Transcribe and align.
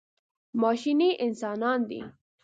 ماشیني 0.61 1.09
انسانان 1.25 1.79
دي. 1.89 2.01